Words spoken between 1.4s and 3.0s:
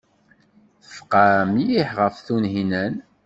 mliḥ ɣef Tunhinan.